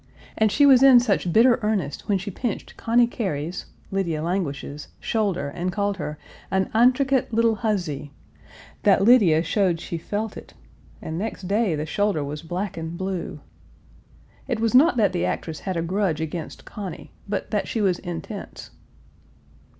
And 0.35 0.51
she 0.51 0.65
was 0.65 0.81
in 0.81 0.99
such 0.99 1.31
bitter 1.31 1.59
earnest 1.61 2.07
when 2.09 2.17
she 2.17 2.31
pinched 2.31 2.75
Conny 2.75 3.05
Cary's 3.05 3.67
(Lydia 3.91 4.23
Languish's) 4.23 4.87
shoulder 4.99 5.49
and 5.49 5.71
called 5.71 5.97
her 5.97 6.17
"an 6.49 6.71
antricate 6.73 7.31
little 7.31 7.53
huzzy," 7.57 8.11
that 8.81 9.03
Lydia 9.03 9.43
showed 9.43 9.79
she 9.79 9.99
felt 9.99 10.37
it, 10.37 10.55
and 11.03 11.19
next 11.19 11.47
day 11.47 11.75
the 11.75 11.85
shoulder 11.85 12.23
was 12.23 12.41
black 12.41 12.77
and 12.77 12.97
blue. 12.97 13.41
It 14.47 14.59
was 14.59 14.73
not 14.73 14.97
that 14.97 15.13
the 15.13 15.23
actress 15.23 15.59
had 15.59 15.77
a 15.77 15.83
grudge 15.83 16.19
against 16.19 16.65
Conny, 16.65 17.11
but 17.29 17.51
that 17.51 17.67
she 17.67 17.79
was 17.79 17.99
intense. 17.99 18.71